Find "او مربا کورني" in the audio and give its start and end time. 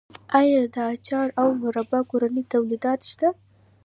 1.41-2.43